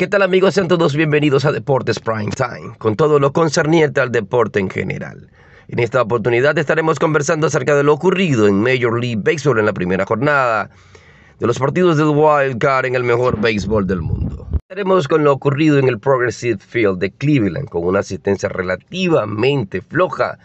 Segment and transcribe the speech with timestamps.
[0.00, 0.54] ¿Qué tal amigos?
[0.54, 5.28] Sean todos bienvenidos a Deportes Prime Time, con todo lo concerniente al deporte en general.
[5.68, 9.74] En esta oportunidad estaremos conversando acerca de lo ocurrido en Major League Baseball en la
[9.74, 10.70] primera jornada
[11.38, 14.48] de los partidos del Wild Card en el mejor béisbol del mundo.
[14.62, 20.38] Estaremos con lo ocurrido en el Progressive Field de Cleveland, con una asistencia relativamente floja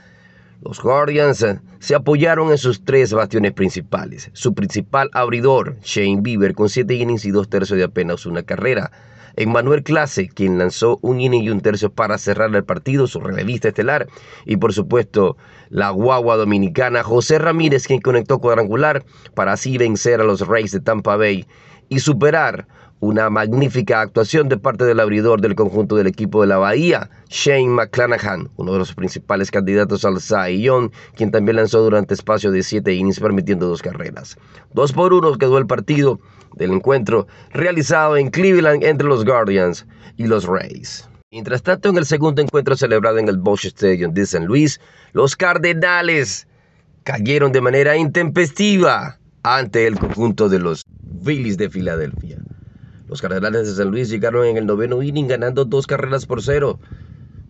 [0.63, 4.31] los Guardians eh, se apoyaron en sus tres bastiones principales.
[4.33, 8.91] Su principal abridor, Shane Bieber, con siete innings y dos tercios de apenas una carrera.
[9.35, 13.67] Emmanuel Clase, quien lanzó un inning y un tercio para cerrar el partido, su relevista
[13.67, 14.07] estelar.
[14.47, 15.37] Y por supuesto,
[15.69, 20.79] la guagua dominicana José Ramírez, quien conectó cuadrangular para así vencer a los Rays de
[20.79, 21.45] Tampa Bay
[21.87, 22.67] y superar
[22.99, 27.67] una magnífica actuación de parte del abridor del conjunto del equipo de la Bahía, Shane
[27.67, 32.63] McClanahan, uno de los principales candidatos al Cy Young, quien también lanzó durante espacio de
[32.63, 34.37] siete innings permitiendo dos carreras.
[34.73, 36.19] Dos por uno quedó el partido
[36.55, 39.85] del encuentro realizado en Cleveland entre los Guardians
[40.17, 41.07] y los Rays.
[41.31, 44.79] Mientras tanto, en el segundo encuentro celebrado en el Bosch Stadium de San Luis,
[45.11, 46.47] los Cardenales
[47.03, 50.85] cayeron de manera intempestiva ante el conjunto de los
[51.23, 52.34] Phillies de Filadelfia.
[53.07, 56.79] Los Cardenales de San Luis llegaron en el noveno inning ganando dos carreras por cero,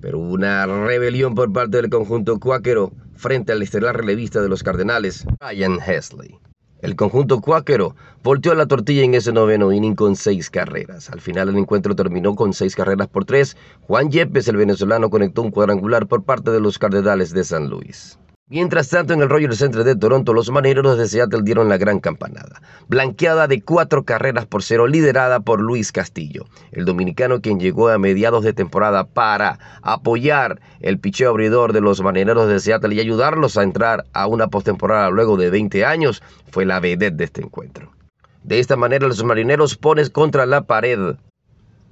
[0.02, 4.64] pero hubo una rebelión por parte del conjunto cuáquero frente al estelar relevista de los
[4.64, 6.38] Cardenales, Ryan Hesley.
[6.82, 11.10] El conjunto cuáquero volteó la tortilla en ese noveno inning con seis carreras.
[11.10, 13.56] Al final el encuentro terminó con seis carreras por tres.
[13.88, 18.20] Juan Yepes, el venezolano, conectó un cuadrangular por parte de los Cardenales de San Luis.
[18.48, 22.00] Mientras tanto, en el Rogers Center de Toronto, los marineros de Seattle dieron la gran
[22.00, 27.90] campanada, blanqueada de cuatro carreras por cero, liderada por Luis Castillo, el dominicano quien llegó
[27.90, 33.00] a mediados de temporada para apoyar el picheo abridor de los marineros de Seattle y
[33.00, 37.42] ayudarlos a entrar a una postemporada luego de 20 años, fue la vedette de este
[37.42, 37.94] encuentro.
[38.44, 41.16] De esta manera, los marineros ponen contra la pared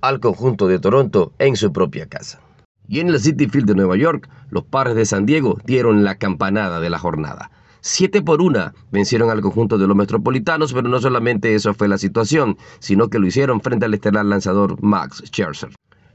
[0.02, 2.42] al conjunto de Toronto en su propia casa.
[2.88, 6.16] Y en el City Field de Nueva York, los padres de San Diego dieron la
[6.16, 7.52] campanada de la jornada.
[7.86, 11.98] Siete por una vencieron al conjunto de los metropolitanos, pero no solamente eso fue la
[11.98, 15.72] situación, sino que lo hicieron frente al estelar lanzador Max Scherzer.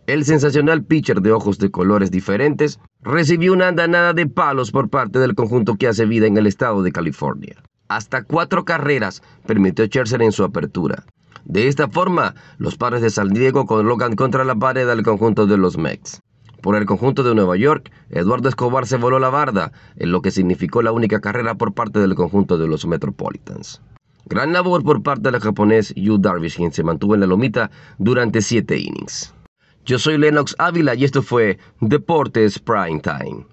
[0.06, 5.19] El sensacional pitcher de ojos de colores diferentes recibió una andanada de palos por parte
[5.19, 7.62] del conjunto que hace vida en el estado de California.
[7.88, 11.04] Hasta cuatro carreras permitió Scherzer en su apertura.
[11.44, 15.59] De esta forma, los padres de San Diego colocan contra la pared al conjunto de
[15.59, 16.22] los Mets.
[16.60, 20.32] Por el conjunto de Nueva York, Eduardo Escobar se voló la barda, en lo que
[20.32, 23.80] significó la única carrera por parte del conjunto de los Metropolitans.
[24.26, 28.42] Gran labor por parte del japonés Yu Darvish, quien se mantuvo en la lomita durante
[28.42, 29.32] siete innings.
[29.86, 33.47] Yo soy Lennox Ávila y esto fue Deportes Prime Time.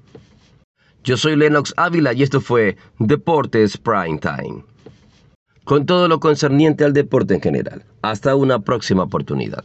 [1.04, 4.66] Yo soy Lennox Ávila y esto fue Deportes Prime Time.
[5.64, 7.86] Con todo lo concerniente al deporte en general.
[8.02, 9.64] Hasta una próxima oportunidad.